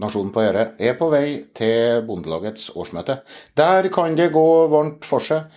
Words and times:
Nasjonen 0.00 0.32
på 0.32 0.42
Øre 0.42 0.70
er 0.80 0.94
på 0.96 1.10
vei 1.12 1.26
til 1.56 2.00
Bondelagets 2.08 2.70
årsmøte. 2.72 3.20
Der 3.58 3.88
kan 3.92 4.16
det 4.16 4.30
gå 4.32 4.46
varmt 4.72 5.04
for 5.08 5.24
seg. 5.24 5.50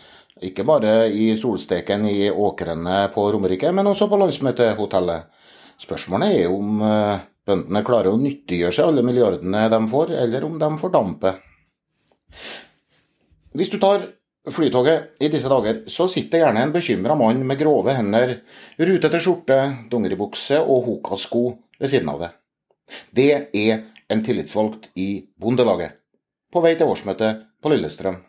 Ikke 0.43 0.65
bare 0.67 1.07
i 1.13 1.29
solsteken 1.39 2.03
i 2.09 2.27
åkrene 2.27 3.05
på 3.13 3.23
Romerike, 3.31 3.71
men 3.71 3.87
også 3.87 4.09
på 4.11 4.19
landsmøtehotellet. 4.19 5.29
Spørsmålet 5.79 6.41
er 6.41 6.51
om 6.51 6.81
eh, 6.83 7.23
bøndene 7.47 7.83
klarer 7.87 8.11
å 8.11 8.19
nyttiggjøre 8.19 8.75
seg 8.75 8.89
alle 8.89 9.05
milliardene 9.05 9.69
de 9.71 9.79
får, 9.91 10.11
eller 10.25 10.47
om 10.47 10.59
de 10.59 10.69
fordamper. 10.81 11.39
Hvis 13.53 13.71
du 13.71 13.77
tar 13.79 14.09
flytoget 14.51 15.23
i 15.23 15.29
disse 15.31 15.47
dager, 15.51 15.83
så 15.87 16.09
sitter 16.11 16.43
gjerne 16.43 16.65
en 16.65 16.75
bekymra 16.75 17.15
mann 17.15 17.45
med 17.47 17.59
grove 17.61 17.95
hender, 17.95 18.39
rutete 18.81 19.21
skjorte, 19.23 19.59
dongeribukse 19.91 20.59
og 20.59 20.89
hokasko 20.89 21.45
ved 21.79 21.91
siden 21.93 22.11
av 22.11 22.25
det. 22.25 22.31
Det 23.15 23.29
er 23.31 23.85
en 24.07 24.23
tillitsvalgt 24.23 24.89
i 24.99 25.25
Bondelaget, 25.39 25.99
på 26.51 26.61
vei 26.63 26.75
til 26.77 26.91
årsmøtet 26.91 27.43
på 27.61 27.71
Lillestrøm. 27.73 28.19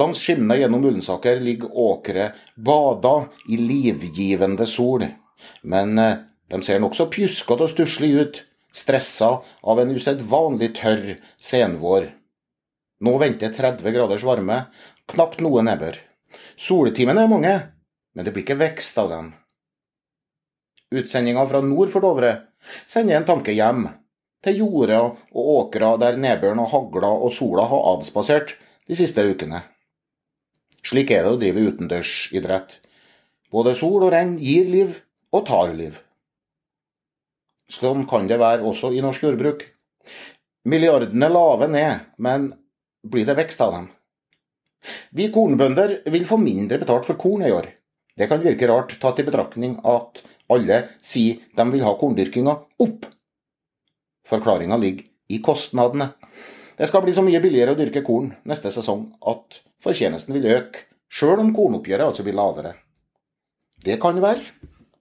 Langs 0.00 0.20
skinnene 0.22 0.56
gjennom 0.60 0.84
Ullensaker 0.88 1.40
ligger 1.44 1.72
åkre 1.76 2.30
bada 2.56 3.14
i 3.48 3.58
livgivende 3.60 4.66
sol, 4.66 5.04
men 5.62 5.98
eh, 5.98 6.20
de 6.48 6.60
ser 6.64 6.80
nokså 6.80 7.08
pjuskete 7.12 7.66
og 7.66 7.72
stusslige 7.72 8.22
ut, 8.24 8.38
stressa 8.72 9.30
av 9.62 9.80
en 9.80 9.92
usedvanlig 9.92 10.70
tørr 10.78 11.18
senvår. 11.40 12.08
Nå 13.04 13.14
venter 13.20 13.52
30 13.54 13.94
graders 13.94 14.24
varme, 14.26 14.62
knapt 15.10 15.42
noe 15.44 15.62
nedbør. 15.64 15.98
Soltimene 16.58 17.24
er 17.24 17.30
mange, 17.30 17.54
men 18.14 18.26
det 18.26 18.34
blir 18.34 18.44
ikke 18.46 18.58
vekst 18.60 18.98
av 19.00 19.12
dem. 19.12 19.30
Utsendinga 20.88 21.44
fra 21.46 21.60
nord 21.62 21.92
for 21.92 22.04
Dovre 22.04 22.32
sender 22.88 23.18
en 23.18 23.28
tanke 23.28 23.52
hjem 23.54 23.86
til 24.48 24.62
jorder 24.64 25.12
og 25.36 25.50
åkrer 25.54 26.00
der 26.00 26.18
nedbøren 26.20 26.62
og 26.64 26.72
hagla 26.72 27.12
og 27.12 27.32
sola 27.36 27.68
har 27.68 27.88
avspasert 27.92 28.56
de 28.88 28.96
siste 28.96 29.24
ukene. 29.24 29.62
Slik 30.88 31.10
er 31.12 31.26
det 31.26 31.34
å 31.34 31.40
drive 31.40 31.64
utendørsidrett. 31.72 32.78
Både 33.52 33.74
sol 33.76 34.06
og 34.06 34.12
regn 34.14 34.36
gir 34.40 34.68
liv 34.68 35.00
og 35.34 35.44
tar 35.48 35.74
liv. 35.76 35.98
Sånn 37.68 38.06
kan 38.08 38.28
det 38.28 38.38
være 38.40 38.64
også 38.64 38.94
i 38.96 39.02
norsk 39.04 39.26
jordbruk. 39.26 39.66
Milliardene 40.68 41.28
lave 41.28 41.68
ned, 41.68 42.06
men 42.16 42.52
blir 43.04 43.28
det 43.28 43.36
vekst 43.36 43.60
av 43.64 43.74
dem? 43.76 43.90
Vi 45.12 45.28
kornbønder 45.34 45.98
vil 46.08 46.24
få 46.28 46.38
mindre 46.40 46.78
betalt 46.80 47.08
for 47.08 47.20
korn 47.20 47.44
i 47.44 47.52
år. 47.52 47.68
Det 48.18 48.28
kan 48.30 48.40
virke 48.42 48.68
rart 48.70 48.96
tatt 49.02 49.20
i 49.20 49.26
betraktning 49.26 49.76
at 49.86 50.22
alle 50.50 50.80
sier 51.04 51.42
de 51.56 51.66
vil 51.72 51.84
ha 51.84 51.92
korndyrkinga 51.98 52.54
opp. 52.84 53.04
Forklaringa 54.28 54.76
ligger 54.76 55.06
i 55.28 55.38
kostnadene. 55.42 56.10
Det 56.76 56.86
skal 56.86 57.02
bli 57.02 57.14
så 57.16 57.24
mye 57.24 57.40
billigere 57.42 57.74
å 57.74 57.78
dyrke 57.78 58.04
korn 58.06 58.30
neste 58.48 58.70
sesong 58.72 59.08
at 59.26 59.60
fortjenesten 59.82 60.36
vil 60.36 60.50
øke, 60.52 60.84
sjøl 61.08 61.40
om 61.42 61.54
kornoppgjøret 61.56 62.10
altså 62.10 62.26
blir 62.26 62.36
lavere. 62.36 62.74
Det 63.84 63.96
kan 64.02 64.20
være. 64.22 64.44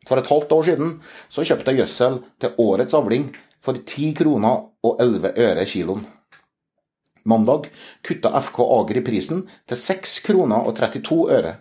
For 0.08 0.22
et 0.22 0.30
halvt 0.31 0.53
år 0.56 0.64
siden 0.69 0.94
så 1.28 1.44
kjøpte 1.44 1.73
jeg 1.73 1.81
gjødsel 1.81 2.22
til 2.39 2.59
årets 2.64 2.95
avling 2.95 3.28
for 3.64 3.75
10 3.75 4.14
kroner 4.16 4.69
og 4.88 5.02
11 5.03 5.34
øre 5.36 5.66
kiloen. 5.67 6.06
Mandag 7.28 7.67
kutta 8.08 8.31
FK 8.39 8.62
Agri 8.64 9.03
prisen 9.03 9.44
til 9.67 9.81
6 9.81 10.19
kroner 10.23 10.64
og 10.64 10.78
32 10.80 11.19
øre. 11.36 11.58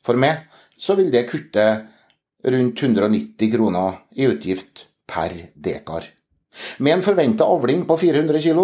For 0.00 0.16
meg 0.16 0.46
så 0.80 0.96
vil 0.96 1.12
det 1.12 1.26
kutte 1.28 1.66
rundt 2.48 2.80
190 2.80 3.52
kroner 3.52 4.00
i 4.16 4.30
utgift 4.30 4.87
per 5.08 5.34
dekar. 5.54 6.06
Med 6.78 6.98
en 6.98 7.04
forventa 7.04 7.46
avling 7.48 7.84
på 7.88 7.96
400 8.00 8.40
kg, 8.44 8.62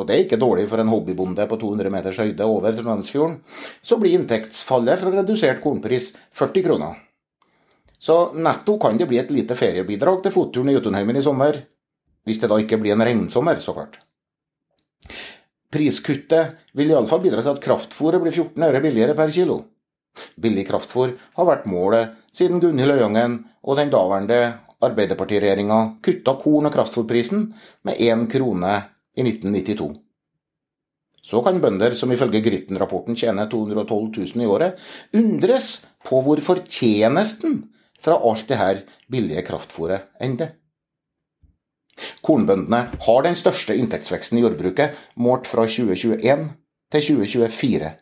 og 0.00 0.08
det 0.08 0.14
er 0.14 0.24
ikke 0.24 0.40
dårlig 0.40 0.66
for 0.70 0.80
en 0.80 0.90
hobbybonde 0.90 1.44
på 1.48 1.58
200 1.60 1.92
meters 1.92 2.20
høyde 2.22 2.46
over 2.48 2.72
Trondheimsfjorden, 2.72 3.38
så 3.84 3.98
blir 4.00 4.16
inntektsfallet 4.16 5.00
fra 5.02 5.12
redusert 5.12 5.60
kornpris 5.64 6.14
40 6.40 6.66
kroner. 6.66 7.00
Så 8.00 8.30
netto 8.32 8.78
kan 8.80 8.96
det 8.96 9.10
bli 9.10 9.18
et 9.20 9.32
lite 9.32 9.56
feriebidrag 9.58 10.22
til 10.24 10.32
fotturen 10.32 10.70
i 10.72 10.76
Jotunheimen 10.78 11.18
i 11.20 11.24
sommer. 11.24 11.58
Hvis 12.24 12.40
det 12.40 12.48
da 12.48 12.56
ikke 12.60 12.78
blir 12.80 12.94
en 12.94 13.04
regnsommer, 13.04 13.60
så 13.60 13.74
klart. 13.76 13.98
Priskuttet 15.70 16.72
vil 16.74 16.94
iallfall 16.94 17.20
bidra 17.22 17.44
til 17.44 17.52
at 17.52 17.60
kraftfôret 17.62 18.22
blir 18.22 18.32
14 18.32 18.64
øre 18.70 18.80
billigere 18.82 19.14
per 19.18 19.30
kilo. 19.34 19.60
Billig 20.40 20.64
kraftfôr 20.70 21.12
har 21.36 21.46
vært 21.46 21.68
målet 21.70 22.16
siden 22.34 22.58
Gunhild 22.62 22.96
Øyangen 22.96 23.36
og 23.62 23.76
den 23.78 23.92
daværende 23.92 24.40
Arbeiderpartiregjeringa 24.80 25.80
kutta 26.04 26.36
korn- 26.40 26.68
og 26.68 26.74
kraftfôrprisen 26.74 27.50
med 27.84 28.00
én 28.00 28.26
krone 28.30 28.76
i 29.16 29.22
1992. 29.22 29.90
Så 31.22 31.42
kan 31.44 31.60
bønder 31.60 31.92
som 31.94 32.12
ifølge 32.12 32.40
Grytten-rapporten 32.40 33.16
tjener 33.16 33.50
212 33.50 34.08
000 34.34 34.44
i 34.44 34.48
året, 34.48 34.78
undres 35.12 35.84
på 36.04 36.22
hvor 36.24 36.40
fortjenesten 36.40 37.60
fra 38.00 38.16
alt 38.16 38.48
det 38.48 38.56
her 38.56 38.80
billige 39.12 39.44
kraftfôret 39.44 40.08
ender. 40.20 40.56
Kornbøndene 42.24 42.86
har 43.04 43.22
den 43.26 43.36
største 43.36 43.76
inntektsveksten 43.76 44.38
i 44.38 44.44
jordbruket 44.46 44.96
målt 45.20 45.48
fra 45.50 45.66
2021 45.68 46.46
til 46.90 47.06
2024. 47.20 47.92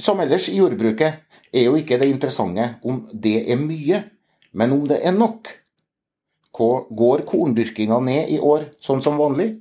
Som 0.00 0.20
ellers 0.20 0.48
i 0.48 0.58
jordbruket 0.58 1.24
er 1.52 1.64
jo 1.64 1.76
ikke 1.80 1.98
det 2.00 2.10
interessante 2.12 2.74
om 2.84 3.06
det 3.12 3.38
er 3.52 3.60
mye, 3.60 4.02
men 4.52 4.72
om 4.74 4.86
det 4.90 5.00
er 5.06 5.16
nok, 5.16 5.48
går 6.60 7.24
korndyrkinga 7.28 8.00
ned 8.04 8.32
i 8.34 8.38
år 8.42 8.66
sånn 8.82 9.02
som 9.04 9.20
vanlig? 9.20 9.54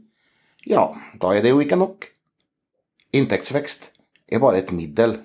Ja, 0.67 0.89
da 1.21 1.31
er 1.35 1.45
det 1.45 1.53
jo 1.53 1.61
ikke 1.63 1.79
nok. 1.79 2.09
Inntektsvekst 3.15 3.91
er 4.29 4.41
bare 4.43 4.59
et 4.59 4.73
middel. 4.75 5.19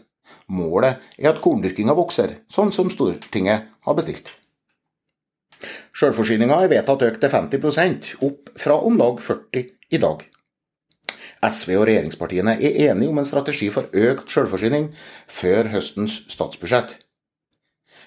Målet 0.48 1.02
er 1.18 1.32
at 1.32 1.40
korndyrkinga 1.44 1.96
vokser, 1.96 2.38
sånn 2.52 2.72
som 2.72 2.92
Stortinget 2.92 3.68
har 3.84 3.96
bestilt. 3.98 4.30
Sjølforsyninga 5.94 6.60
er 6.64 6.70
vedtatt 6.72 7.04
økt 7.06 7.20
til 7.22 7.32
50% 7.32 8.14
opp 8.26 8.52
fra 8.60 8.78
om 8.84 8.96
lag 9.00 9.20
40 9.22 9.68
i 9.94 10.00
dag. 10.02 10.24
SV 11.44 11.74
og 11.76 11.86
regjeringspartiene 11.88 12.56
er 12.56 12.78
enige 12.88 13.12
om 13.12 13.20
en 13.20 13.28
strategi 13.28 13.68
for 13.72 13.90
økt 13.92 14.32
sjølforsyning 14.32 14.90
før 15.30 15.70
høstens 15.74 16.22
statsbudsjett. 16.32 16.96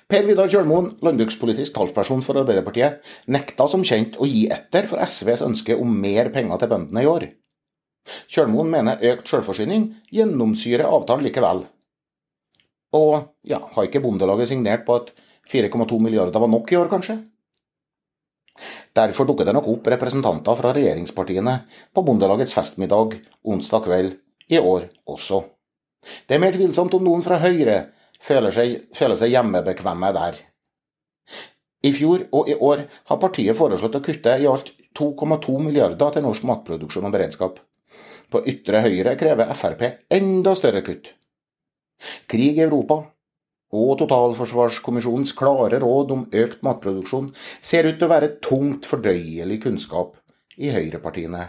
Per 0.08 0.24
Vidar 0.24 0.48
Kjølmoen, 0.48 0.94
landbrukspolitisk 1.04 1.74
talsperson 1.76 2.22
for 2.24 2.40
Arbeiderpartiet, 2.40 3.02
nekta 3.28 3.66
som 3.68 3.82
kjent 3.84 4.16
å 4.16 4.28
gi 4.30 4.46
etter 4.48 4.86
for 4.88 5.04
SVs 5.04 5.44
ønske 5.44 5.76
om 5.76 5.90
mer 6.00 6.30
penger 6.32 6.62
til 6.62 6.72
bøndene 6.72 7.04
i 7.04 7.10
år. 7.12 7.26
Kjølmoen 8.32 8.72
mener 8.72 9.04
økt 9.10 9.28
selvforsyning 9.28 9.90
gjennomsyrer 10.16 10.88
avtalen 10.88 11.28
likevel. 11.28 11.66
Og 12.96 13.18
ja, 13.44 13.60
har 13.76 13.90
ikke 13.90 14.00
Bondelaget 14.06 14.48
signert 14.54 14.86
på 14.88 14.96
at 15.02 15.12
4,2 15.52 16.00
milliarder 16.00 16.40
var 16.40 16.54
nok 16.56 16.72
i 16.72 16.80
år, 16.80 16.88
kanskje? 16.94 17.18
Derfor 18.96 19.28
dukker 19.28 19.44
det 19.44 19.58
nok 19.60 19.68
opp 19.76 19.92
representanter 19.92 20.56
fra 20.56 20.72
regjeringspartiene 20.80 21.58
på 21.92 22.06
Bondelagets 22.08 22.56
festmiddag 22.56 23.20
onsdag 23.44 23.84
kveld 23.92 24.16
i 24.56 24.64
år 24.64 24.88
også. 25.04 25.44
Det 26.24 26.40
er 26.40 26.42
mer 26.48 26.56
tvilsomt 26.56 26.96
om 26.96 27.04
noen 27.04 27.28
fra 27.28 27.44
Høyre 27.44 27.82
føler 28.24 28.54
seg, 28.54 28.76
føler 28.96 29.20
seg 29.20 29.34
hjemmebekvemme 29.34 30.12
der. 30.16 30.40
I 31.86 31.94
fjor 31.94 32.26
og 32.36 32.50
i 32.50 32.56
år 32.56 32.86
har 33.10 33.22
partiet 33.22 33.58
foreslått 33.58 34.00
å 34.00 34.04
kutte 34.04 34.34
i 34.42 34.48
alt 34.50 34.72
2,2 34.98 35.58
milliarder 35.62 36.16
til 36.16 36.26
norsk 36.26 36.48
matproduksjon 36.50 37.06
og 37.08 37.14
beredskap. 37.14 37.60
På 38.28 38.42
ytre 38.50 38.82
høyre 38.84 39.14
krever 39.20 39.54
Frp 39.56 39.84
enda 40.12 40.56
større 40.58 40.82
kutt. 40.84 41.14
Krig 42.30 42.58
i 42.58 42.66
Europa 42.66 43.00
og 43.78 43.98
Totalforsvarskommisjonens 44.00 45.34
klare 45.38 45.80
råd 45.84 46.14
om 46.16 46.26
økt 46.42 46.64
matproduksjon 46.66 47.30
ser 47.62 47.88
ut 47.90 47.98
til 48.00 48.08
å 48.08 48.14
være 48.14 48.34
tungt 48.44 48.88
fordøyelig 48.88 49.62
kunnskap 49.64 50.16
i 50.58 50.72
høyrepartiene. 50.74 51.46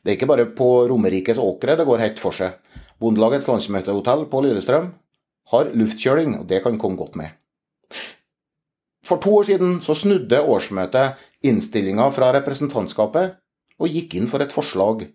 Det 0.00 0.12
er 0.12 0.16
ikke 0.16 0.30
bare 0.30 0.48
på 0.56 0.68
Romerikes 0.90 1.38
åkre 1.38 1.76
det 1.78 1.86
går 1.86 2.02
helt 2.02 2.22
for 2.22 2.34
seg. 2.34 2.56
Bondelagets 3.00 3.48
landsmøtehotell 3.48 4.26
på 4.28 4.42
Lillestrøm 4.44 4.90
har 5.50 5.70
luftkjøling, 5.72 6.36
og 6.40 6.48
det 6.50 6.60
kan 6.64 6.76
komme 6.78 7.00
godt 7.00 7.16
med. 7.16 7.32
For 9.06 9.18
to 9.22 9.32
år 9.40 9.48
siden 9.48 9.78
så 9.82 9.96
snudde 9.96 10.42
årsmøtet 10.44 11.18
innstillinga 11.42 12.10
fra 12.14 12.28
representantskapet 12.36 13.38
og 13.80 13.88
gikk 13.90 14.18
inn 14.18 14.28
for 14.30 14.44
et 14.44 14.52
forslag 14.54 15.08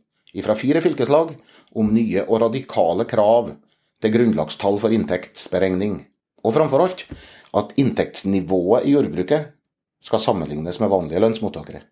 fra 0.43 0.55
fire 0.59 0.81
fylkeslag 0.83 1.35
om 1.79 1.93
nye 1.95 2.25
og 2.25 2.41
radikale 2.43 3.05
krav 3.07 3.53
til 4.03 4.11
grunnlagstall 4.11 4.81
for 4.81 4.91
inntektsberegning, 4.91 6.01
og 6.43 6.57
framfor 6.57 6.83
alt 6.83 7.05
at 7.55 7.71
inntektsnivået 7.79 8.89
i 8.89 8.97
jordbruket 8.97 9.53
skal 10.03 10.21
sammenlignes 10.21 10.81
med 10.81 10.91
vanlige 10.91 11.21
lønnsmottakere. 11.23 11.85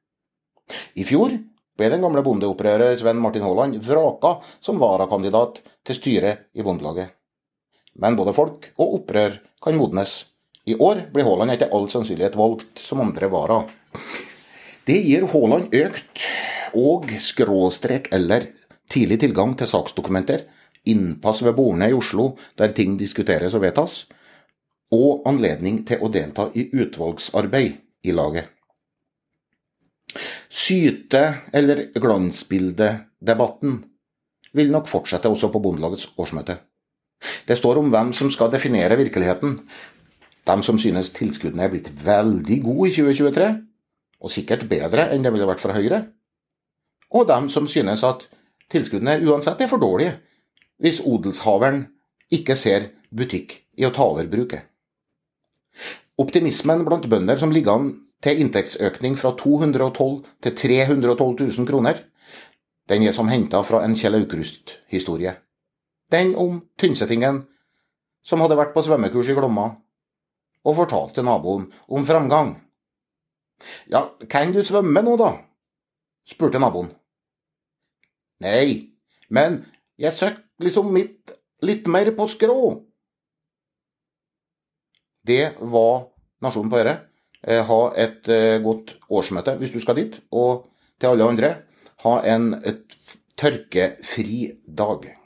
I 0.99 1.05
fjor 1.07 1.37
ble 1.77 1.89
den 1.89 2.03
gamle 2.03 2.23
bondeopprører 2.25 2.95
Sven 2.99 3.21
Martin 3.21 3.45
Haaland 3.45 3.79
vraka 3.83 4.35
som 4.61 4.79
varakandidat 4.81 5.61
til 5.85 5.97
styret 5.97 6.47
i 6.53 6.65
Bondelaget. 6.65 7.13
Men 7.99 8.17
både 8.17 8.33
folk 8.33 8.71
og 8.77 8.99
opprør 8.99 9.39
kan 9.63 9.77
modnes, 9.77 10.23
I 10.65 10.77
år 10.79 11.09
blir 11.11 11.25
Haaland 11.27 11.51
etter 11.51 11.73
all 11.75 11.89
sannsynlighet 11.91 12.37
valgt 12.39 12.79
som 12.79 13.01
andre 13.03 13.27
vara. 13.27 13.57
Det 14.87 14.95
gir 15.03 15.25
Haaland 15.27 15.73
økt 15.75 16.23
og 16.79 17.09
skråstrek 17.19 18.07
eller 18.15 18.47
tidlig 18.91 19.19
tilgang 19.25 19.57
til 19.59 19.67
saksdokumenter, 19.67 20.45
innpass 20.87 21.43
ved 21.43 21.55
bordene 21.57 21.89
i 21.91 21.97
Oslo 21.97 22.33
der 22.59 22.73
ting 22.75 22.95
diskuteres 22.99 23.55
og 23.57 23.63
vedtas, 23.65 24.05
og 24.93 25.27
anledning 25.27 25.81
til 25.87 26.03
å 26.03 26.11
delta 26.11 26.49
i 26.55 26.69
utvalgsarbeid 26.71 27.79
i 28.07 28.15
laget. 28.15 28.47
Syte- 30.49 31.41
eller 31.53 31.87
glansbildedebatten 31.97 33.79
vil 34.53 34.71
nok 34.71 34.87
fortsette 34.87 35.29
også 35.29 35.49
på 35.53 35.61
Bondelagets 35.63 36.07
årsmøte. 36.17 36.57
Det 37.47 37.57
står 37.57 37.79
om 37.79 37.89
hvem 37.89 38.13
som 38.13 38.29
skal 38.31 38.51
definere 38.51 38.97
virkeligheten. 38.99 39.59
De 40.47 40.63
som 40.63 40.79
synes 40.79 41.13
tilskuddene 41.15 41.63
er 41.65 41.71
blitt 41.71 41.89
veldig 42.05 42.59
gode 42.63 42.89
i 42.89 42.93
2023, 42.93 43.47
og 44.23 44.31
sikkert 44.31 44.67
bedre 44.69 45.07
enn 45.13 45.23
det 45.23 45.31
ville 45.33 45.47
vært 45.47 45.63
fra 45.63 45.75
Høyre. 45.75 46.03
Og 47.13 47.27
dem 47.27 47.49
som 47.49 47.67
synes 47.67 48.03
at 48.03 48.27
tilskuddene 48.71 49.19
uansett 49.23 49.61
er 49.61 49.71
for 49.71 49.81
dårlige, 49.81 50.17
hvis 50.81 51.01
odelshaveren 51.05 51.85
ikke 52.33 52.55
ser 52.59 52.89
butikk 53.13 53.55
i 53.79 53.85
å 53.87 53.93
ta 53.93 54.05
over 54.05 54.27
bruket. 54.29 54.65
Optimismen 56.19 56.83
blant 56.85 57.07
bønder 57.09 57.39
som 57.39 57.53
ligger 57.53 57.79
an 57.79 57.91
til 58.23 58.39
inntektsøkning 58.39 59.17
fra 59.19 59.33
212 59.39 60.23
til 60.43 60.55
312 60.55 61.35
000 61.59 61.67
kroner, 61.67 61.99
den 62.89 63.03
er 63.07 63.15
som 63.15 63.29
henta 63.31 63.61
fra 63.63 63.83
en 63.83 63.95
Kjell 63.95 64.17
Aukrust-historie. 64.19 65.35
Den 66.11 66.35
om 66.35 66.61
Tynsetingen, 66.79 67.43
som 68.23 68.43
hadde 68.43 68.57
vært 68.59 68.73
på 68.75 68.83
svømmekurs 68.83 69.31
i 69.31 69.35
Glomma, 69.37 69.69
og 70.63 70.77
fortalte 70.79 71.23
naboen 71.23 71.67
om 71.91 72.05
framgang. 72.07 72.55
Ja, 73.91 74.07
kan 74.29 74.51
du 74.55 74.61
svømme 74.63 75.03
nå, 75.03 75.15
da? 75.19 75.33
spurte 76.27 76.59
naboen. 76.59 76.91
Nei, 78.43 78.95
men 79.27 79.63
jeg 79.99 80.15
søkte 80.15 80.63
liksom 80.63 80.91
mitt 80.95 81.33
litt 81.63 81.87
mer 81.87 82.11
på 82.15 82.27
skrå. 82.31 82.59
Det 85.23 85.55
var 85.59 86.09
Nasjonen 86.43 86.71
på 86.71 86.79
Øre. 86.79 86.95
Eh, 87.43 87.63
ha 87.67 87.81
et 87.99 88.29
eh, 88.31 88.61
godt 88.63 88.95
årsmøte 89.11 89.57
hvis 89.59 89.73
du 89.75 89.79
skal 89.83 89.99
dit. 89.99 90.19
Og 90.31 90.65
til 90.99 91.11
alle 91.11 91.27
andre, 91.33 91.51
ha 92.05 92.15
en 92.35 92.53
tørkefri 93.39 94.39
dag. 94.67 95.22